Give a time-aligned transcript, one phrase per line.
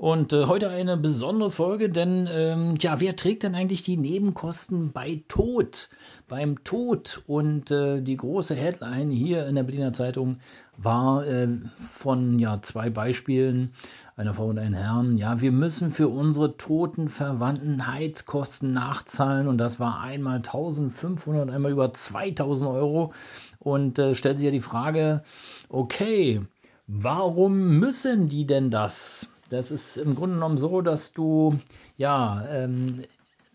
[0.00, 4.92] Und äh, heute eine besondere Folge, denn ähm, ja, wer trägt denn eigentlich die Nebenkosten
[4.92, 5.90] bei Tod?
[6.26, 7.22] Beim Tod.
[7.26, 10.38] Und äh, die große Headline hier in der Berliner Zeitung
[10.78, 11.48] war äh,
[11.92, 13.74] von ja, zwei Beispielen,
[14.16, 15.18] einer Frau und einem Herrn.
[15.18, 21.72] Ja, wir müssen für unsere toten Verwandten Heizkosten nachzahlen und das war einmal 1500, einmal
[21.72, 23.12] über 2000 Euro
[23.58, 25.24] und äh, stellt sich ja die Frage,
[25.68, 26.40] okay,
[26.86, 29.28] warum müssen die denn das?
[29.50, 31.58] Das ist im Grunde genommen so, dass du
[31.96, 33.02] ja ähm,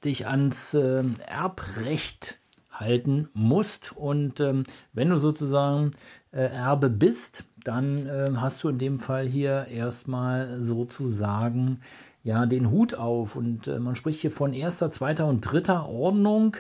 [0.03, 2.37] dich ans äh, Erbrecht
[2.69, 5.91] halten musst und ähm, wenn du sozusagen
[6.33, 11.79] äh, Erbe bist, dann äh, hast du in dem Fall hier erstmal sozusagen
[12.23, 16.57] ja den Hut auf und äh, man spricht hier von erster, zweiter und dritter Ordnung.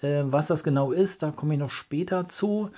[0.00, 2.70] Äh, was das genau ist, da komme ich noch später zu.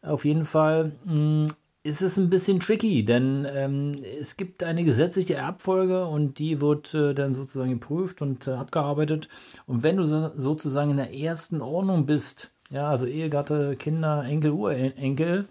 [0.00, 1.46] Auf jeden Fall mh, hm,
[1.84, 6.94] ist es ein bisschen tricky, denn ähm, es gibt eine gesetzliche Erbfolge und die wird
[6.94, 9.28] äh, dann sozusagen geprüft und äh, abgearbeitet.
[9.66, 14.52] Und wenn du so, sozusagen in der ersten Ordnung bist, ja, also Ehegatte, Kinder, Enkel,
[14.52, 15.46] Urenkel,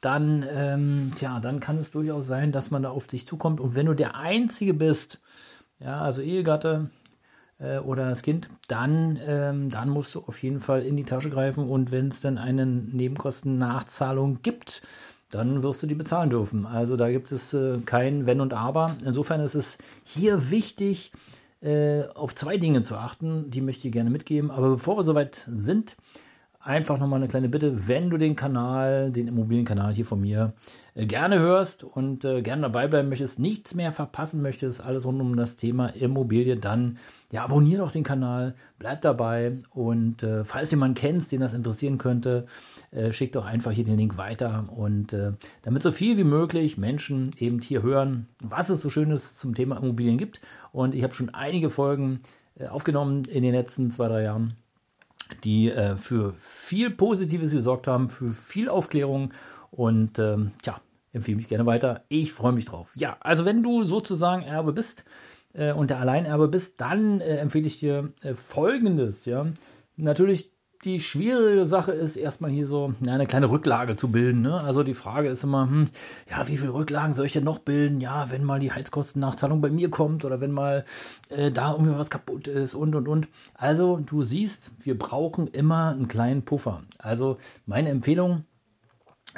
[0.00, 3.60] dann, ähm, tja, dann kann es durchaus sein, dass man da auf dich zukommt.
[3.60, 5.20] Und wenn du der Einzige bist,
[5.78, 6.90] ja, also Ehegatte,
[7.60, 11.30] äh, oder das Kind, dann, ähm, dann musst du auf jeden Fall in die Tasche
[11.30, 14.82] greifen und wenn es dann eine Nebenkostennachzahlung gibt,
[15.30, 16.66] dann wirst du die bezahlen dürfen.
[16.66, 18.96] Also da gibt es äh, kein Wenn und Aber.
[19.04, 21.12] Insofern ist es hier wichtig,
[21.60, 23.50] äh, auf zwei Dinge zu achten.
[23.50, 24.50] Die möchte ich gerne mitgeben.
[24.50, 25.96] Aber bevor wir soweit sind,
[26.68, 30.52] einfach nochmal eine kleine Bitte, wenn du den Kanal, den Immobilienkanal hier von mir
[30.94, 35.20] äh, gerne hörst und äh, gerne dabei bleiben möchtest, nichts mehr verpassen möchtest, alles rund
[35.22, 36.98] um das Thema Immobilie, dann
[37.32, 41.96] ja, abonniere doch den Kanal, bleib dabei und äh, falls jemand kennst, den das interessieren
[41.96, 42.44] könnte,
[42.90, 46.76] äh, schick doch einfach hier den Link weiter und äh, damit so viel wie möglich
[46.76, 50.42] Menschen eben hier hören, was es so Schönes zum Thema Immobilien gibt.
[50.72, 52.18] Und ich habe schon einige Folgen
[52.56, 54.54] äh, aufgenommen in den letzten zwei, drei Jahren
[55.44, 59.32] die äh, für viel Positives gesorgt haben, für viel Aufklärung
[59.70, 60.80] und ähm, ja,
[61.12, 62.04] empfehle mich gerne weiter.
[62.08, 62.92] Ich freue mich drauf.
[62.96, 65.04] Ja, also wenn du sozusagen Erbe bist
[65.52, 69.24] äh, und der Alleinerbe bist, dann äh, empfehle ich dir äh, Folgendes.
[69.24, 69.46] Ja,
[69.96, 70.52] natürlich
[70.84, 74.42] die schwierige Sache ist, erstmal hier so na, eine kleine Rücklage zu bilden.
[74.42, 74.60] Ne?
[74.60, 75.88] Also die Frage ist immer, hm,
[76.30, 78.00] ja, wie viele Rücklagen soll ich denn noch bilden?
[78.00, 80.84] Ja, wenn mal die Heizkostennachzahlung bei mir kommt oder wenn mal
[81.30, 83.28] äh, da irgendwie was kaputt ist und und und.
[83.54, 86.82] Also du siehst, wir brauchen immer einen kleinen Puffer.
[86.98, 88.44] Also meine Empfehlung,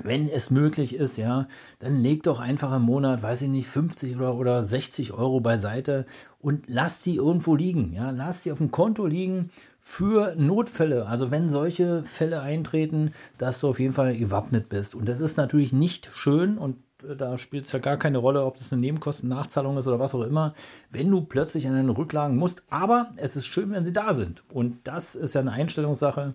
[0.02, 1.46] wenn es möglich ist, ja,
[1.78, 6.06] dann leg doch einfach im Monat, weiß ich nicht, 50 oder, oder 60 Euro beiseite
[6.38, 7.92] und lass sie irgendwo liegen.
[7.92, 11.06] Ja, lass sie auf dem Konto liegen für Notfälle.
[11.06, 14.94] Also wenn solche Fälle eintreten, dass du auf jeden Fall gewappnet bist.
[14.94, 18.44] Und das ist natürlich nicht schön und äh, da spielt es ja gar keine Rolle,
[18.44, 20.54] ob das eine Nebennachzahlung ist oder was auch immer,
[20.90, 22.62] wenn du plötzlich an deine Rücklagen musst.
[22.70, 24.42] Aber es ist schön, wenn sie da sind.
[24.52, 26.34] Und das ist ja eine Einstellungssache.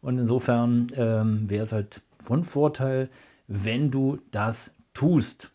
[0.00, 3.10] Und insofern ähm, wäre es halt von Vorteil,
[3.46, 5.50] wenn du das tust.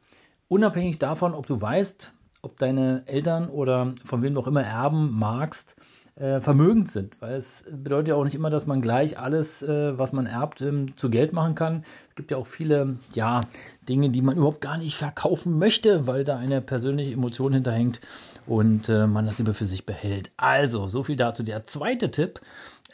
[0.48, 5.76] Unabhängig davon, ob du weißt, ob deine Eltern oder von wem auch immer erben magst,
[6.16, 7.20] äh, vermögend sind.
[7.22, 10.62] Weil es bedeutet ja auch nicht immer, dass man gleich alles, äh, was man erbt,
[10.62, 11.84] ähm, zu Geld machen kann.
[12.10, 13.42] Es gibt ja auch viele, ja,
[13.88, 18.02] Dinge, die man überhaupt gar nicht verkaufen möchte, weil da eine persönliche Emotion hinterhängt
[18.50, 20.32] und äh, man das lieber für sich behält.
[20.36, 21.44] Also, so viel dazu.
[21.44, 22.42] Der zweite Tipp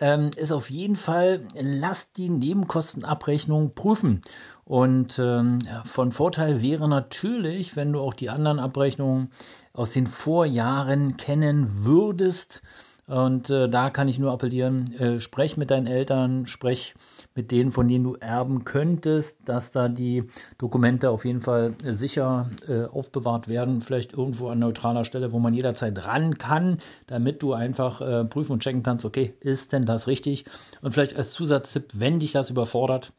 [0.01, 4.21] ähm, ist auf jeden Fall, lasst die Nebenkostenabrechnung prüfen.
[4.65, 9.31] Und ähm, von Vorteil wäre natürlich, wenn du auch die anderen Abrechnungen
[9.71, 12.61] aus den Vorjahren kennen würdest.
[13.07, 16.95] Und äh, da kann ich nur appellieren, äh, sprech mit deinen Eltern, sprech
[17.35, 20.23] mit denen, von denen du erben könntest, dass da die
[20.57, 25.37] Dokumente auf jeden Fall äh, sicher äh, aufbewahrt werden, vielleicht irgendwo an neutraler Stelle, wo
[25.37, 29.85] man jederzeit ran kann, damit du einfach äh, prüfen und checken kannst, okay, ist denn
[29.85, 30.45] das richtig?
[30.81, 33.13] Und vielleicht als Zusatztipp, wenn dich das überfordert,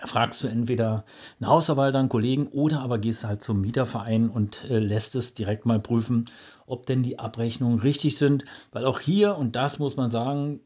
[0.00, 1.04] fragst du entweder
[1.40, 5.66] einen Hausverwalter, einen Kollegen oder aber gehst halt zum Mieterverein und äh, lässt es direkt
[5.66, 6.26] mal prüfen,
[6.66, 8.44] ob denn die Abrechnungen richtig sind.
[8.72, 10.60] Weil auch hier, und das muss man sagen,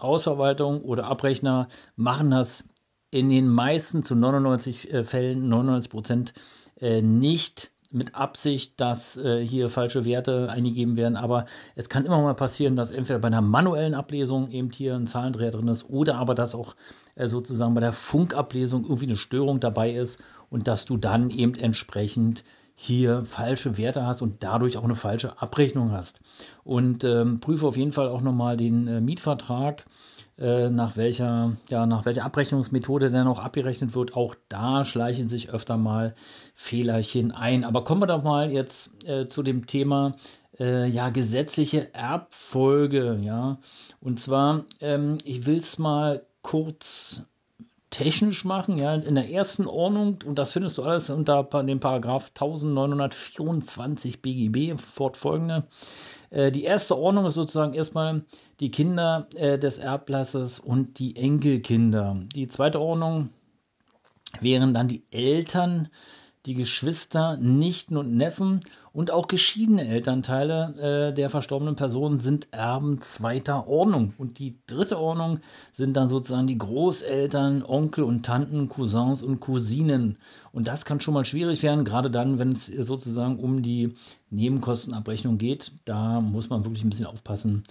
[0.00, 2.64] Hausverwaltung oder Abrechner machen das
[3.10, 6.34] in den meisten zu 99 äh, Fällen, 99 Prozent,
[6.80, 11.46] äh, nicht mit Absicht, dass äh, hier falsche Werte eingegeben werden, aber
[11.76, 15.52] es kann immer mal passieren, dass entweder bei einer manuellen Ablesung eben hier ein Zahlendreher
[15.52, 16.74] drin ist oder aber dass auch
[17.14, 20.20] äh, sozusagen bei der Funkablesung irgendwie eine Störung dabei ist
[20.50, 22.44] und dass du dann eben entsprechend
[22.74, 26.20] hier falsche Werte hast und dadurch auch eine falsche Abrechnung hast.
[26.64, 29.84] Und ähm, prüfe auf jeden Fall auch nochmal den äh, Mietvertrag,
[30.36, 34.16] äh, nach, welcher, ja, nach welcher Abrechnungsmethode denn auch abgerechnet wird.
[34.16, 36.14] Auch da schleichen sich öfter mal
[36.56, 37.64] Fehlerchen ein.
[37.64, 40.16] Aber kommen wir doch mal jetzt äh, zu dem Thema
[40.58, 43.20] äh, ja, gesetzliche Erbfolge.
[43.22, 43.58] Ja?
[44.00, 47.22] Und zwar, ähm, ich will es mal kurz
[47.94, 52.32] technisch machen, ja, in der ersten Ordnung, und das findest du alles unter dem Paragraph
[52.34, 55.68] 1924 BGB fortfolgende.
[56.30, 58.24] Äh, die erste Ordnung ist sozusagen erstmal
[58.58, 62.16] die Kinder äh, des Erblasses und die Enkelkinder.
[62.34, 63.30] Die zweite Ordnung
[64.40, 65.88] wären dann die Eltern
[66.46, 68.60] die Geschwister, Nichten und Neffen
[68.92, 74.12] und auch geschiedene Elternteile äh, der verstorbenen Person sind Erben zweiter Ordnung.
[74.18, 75.40] Und die dritte Ordnung
[75.72, 80.18] sind dann sozusagen die Großeltern, Onkel und Tanten, Cousins und Cousinen.
[80.52, 83.94] Und das kann schon mal schwierig werden, gerade dann, wenn es sozusagen um die
[84.30, 85.72] Nebenkostenabrechnung geht.
[85.86, 87.64] Da muss man wirklich ein bisschen aufpassen,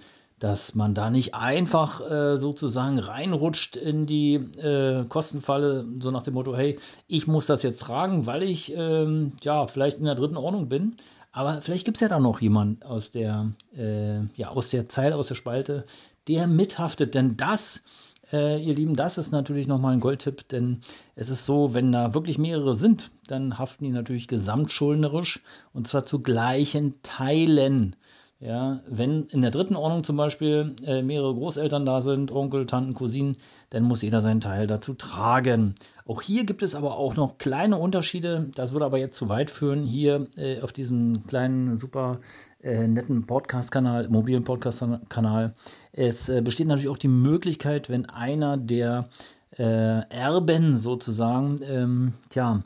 [0.44, 6.34] dass man da nicht einfach äh, sozusagen reinrutscht in die äh, Kostenfalle, so nach dem
[6.34, 10.36] Motto, hey, ich muss das jetzt tragen, weil ich ähm, ja vielleicht in der dritten
[10.36, 10.98] Ordnung bin.
[11.32, 15.16] Aber vielleicht gibt es ja da noch jemanden aus der, äh, ja, aus der Zeile,
[15.16, 15.86] aus der Spalte,
[16.28, 17.14] der mithaftet.
[17.14, 17.82] Denn das,
[18.30, 20.82] äh, ihr Lieben, das ist natürlich nochmal ein Goldtipp, denn
[21.16, 25.40] es ist so, wenn da wirklich mehrere sind, dann haften die natürlich gesamtschuldnerisch
[25.72, 27.96] und zwar zu gleichen Teilen.
[28.44, 32.92] Ja, wenn in der dritten Ordnung zum Beispiel äh, mehrere Großeltern da sind, Onkel, Tanten,
[32.92, 33.38] Cousinen,
[33.70, 35.74] dann muss jeder seinen Teil dazu tragen.
[36.04, 38.50] Auch hier gibt es aber auch noch kleine Unterschiede.
[38.54, 42.20] Das würde aber jetzt zu weit führen, hier äh, auf diesem kleinen, super
[42.62, 45.54] äh, netten Podcast-Kanal, mobilen Podcast-Kanal.
[45.92, 49.08] Es äh, besteht natürlich auch die Möglichkeit, wenn einer der
[49.56, 52.62] äh, Erben sozusagen, ähm, tja,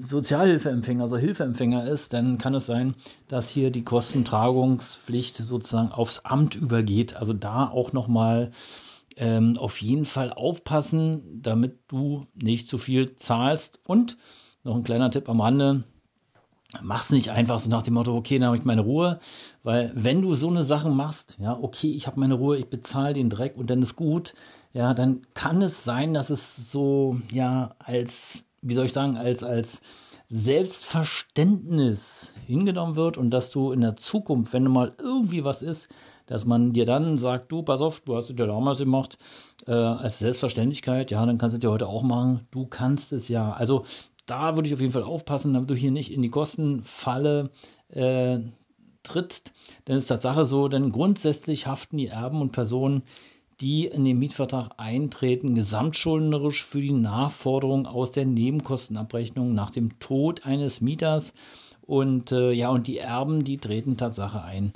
[0.00, 2.94] Sozialhilfeempfänger, also Hilfeempfänger ist, dann kann es sein,
[3.28, 7.16] dass hier die Kostentragungspflicht sozusagen aufs Amt übergeht.
[7.16, 8.52] Also da auch nochmal
[9.16, 13.80] ähm, auf jeden Fall aufpassen, damit du nicht zu viel zahlst.
[13.84, 14.16] Und
[14.64, 15.84] noch ein kleiner Tipp am Rande.
[16.82, 19.20] Mach's nicht einfach so nach dem Motto, okay, dann habe ich meine Ruhe,
[19.62, 23.14] weil wenn du so eine Sache machst, ja, okay, ich habe meine Ruhe, ich bezahle
[23.14, 24.34] den Dreck und dann ist gut,
[24.74, 29.42] ja, dann kann es sein, dass es so, ja, als wie soll ich sagen, als,
[29.42, 29.82] als
[30.28, 35.88] Selbstverständnis hingenommen wird und dass du in der Zukunft, wenn du mal irgendwie was ist,
[36.26, 39.18] dass man dir dann sagt, du, pass auf, du hast es ja damals gemacht,
[39.66, 43.28] äh, als Selbstverständlichkeit, ja, dann kannst du es ja heute auch machen, du kannst es
[43.28, 43.52] ja.
[43.52, 43.84] Also
[44.26, 47.50] da würde ich auf jeden Fall aufpassen, damit du hier nicht in die Kostenfalle
[47.88, 48.40] äh,
[49.02, 49.52] trittst.
[49.86, 53.04] Denn es ist Tatsache so, denn grundsätzlich haften die Erben und Personen,
[53.60, 60.46] die in den Mietvertrag eintreten, gesamtschuldnerisch für die Nachforderung aus der Nebenkostenabrechnung nach dem Tod
[60.46, 61.32] eines Mieters.
[61.82, 64.72] Und äh, ja, und die Erben, die treten Tatsache ein.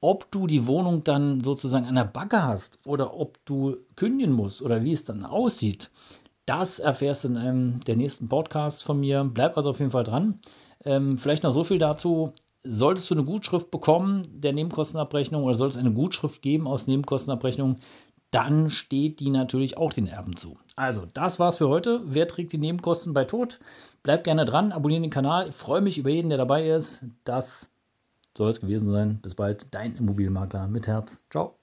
[0.00, 4.60] Ob du die Wohnung dann sozusagen an der Backe hast oder ob du kündigen musst
[4.60, 5.90] oder wie es dann aussieht,
[6.44, 9.24] das erfährst du in einem der nächsten Podcasts von mir.
[9.24, 10.40] Bleib also auf jeden Fall dran.
[10.84, 12.32] Ähm, vielleicht noch so viel dazu.
[12.62, 17.78] Solltest du eine Gutschrift bekommen der Nebenkostenabrechnung oder soll es eine Gutschrift geben aus Nebenkostenabrechnung,
[18.36, 20.58] dann steht die natürlich auch den Erben zu.
[20.76, 22.02] Also, das war's für heute.
[22.04, 23.58] Wer trägt die Nebenkosten bei Tod?
[24.02, 25.48] Bleibt gerne dran, abonniert den Kanal.
[25.48, 27.02] Ich freue mich über jeden, der dabei ist.
[27.24, 27.70] Das
[28.36, 29.20] soll es gewesen sein.
[29.22, 31.22] Bis bald, dein Immobilienmakler mit Herz.
[31.30, 31.56] Ciao.